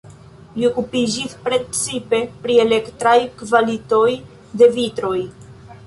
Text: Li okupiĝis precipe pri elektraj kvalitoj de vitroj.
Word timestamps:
Li 0.53 0.63
okupiĝis 0.69 1.35
precipe 1.43 2.21
pri 2.47 2.57
elektraj 2.65 3.17
kvalitoj 3.43 4.09
de 4.63 4.73
vitroj. 4.81 5.17